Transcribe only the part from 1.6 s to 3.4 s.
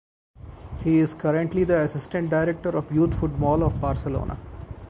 the assistant director of youth